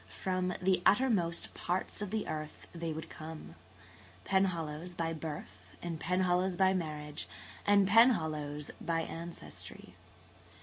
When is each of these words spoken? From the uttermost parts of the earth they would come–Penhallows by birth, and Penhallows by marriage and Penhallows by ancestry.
From 0.09 0.55
the 0.59 0.81
uttermost 0.83 1.53
parts 1.53 2.01
of 2.01 2.09
the 2.09 2.27
earth 2.27 2.65
they 2.73 2.91
would 2.91 3.07
come–Penhallows 3.07 4.95
by 4.97 5.13
birth, 5.13 5.75
and 5.79 5.99
Penhallows 5.99 6.55
by 6.57 6.73
marriage 6.73 7.27
and 7.67 7.87
Penhallows 7.87 8.71
by 8.83 9.01
ancestry. 9.01 9.93